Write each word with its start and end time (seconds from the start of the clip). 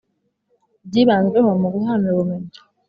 Ibyibanzweho 0.83 1.49
mu 1.61 1.67
guhana 1.73 2.05
ubumenyi 2.13 2.53